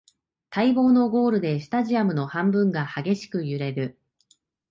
[0.49, 3.99] 待望のゴールでスタジアムの半分が激しく揺れる